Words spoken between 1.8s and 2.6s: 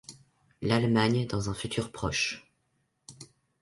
proche.